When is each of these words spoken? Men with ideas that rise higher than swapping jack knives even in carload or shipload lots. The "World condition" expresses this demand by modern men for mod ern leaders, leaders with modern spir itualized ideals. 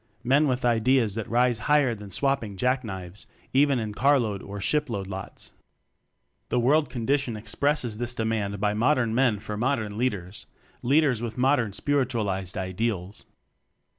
Men 0.23 0.47
with 0.47 0.65
ideas 0.65 1.13
that 1.13 1.29
rise 1.29 1.59
higher 1.69 1.93
than 1.93 2.09
swapping 2.09 2.57
jack 2.57 2.83
knives 2.83 3.27
even 3.53 3.77
in 3.77 3.93
carload 3.93 4.41
or 4.41 4.59
shipload 4.59 5.05
lots. 5.05 5.51
The 6.49 6.59
"World 6.59 6.89
condition" 6.89 7.37
expresses 7.37 7.99
this 7.99 8.15
demand 8.15 8.59
by 8.59 8.73
modern 8.73 9.13
men 9.13 9.37
for 9.37 9.57
mod 9.57 9.77
ern 9.77 9.99
leaders, 9.99 10.47
leaders 10.81 11.21
with 11.21 11.37
modern 11.37 11.71
spir 11.71 12.03
itualized 12.03 12.57
ideals. 12.57 13.27